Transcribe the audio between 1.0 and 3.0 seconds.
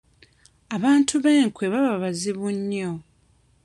ab'enkwe baba bazibu nnyo.